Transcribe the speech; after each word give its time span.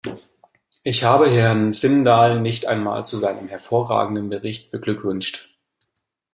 Ich 0.81 1.03
habe 1.03 1.29
Herrn 1.29 1.71
Sindal 1.71 2.41
nicht 2.41 2.65
einmal 2.65 3.05
zu 3.05 3.17
seinem 3.19 3.47
hervorragenden 3.49 4.29
Bericht 4.29 4.71
beglückwünscht. 4.71 5.59